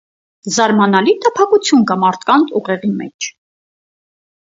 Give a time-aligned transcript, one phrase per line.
[0.55, 3.33] Զարմանալի տափակություն կա մարդկանց ուղեղի մեջ.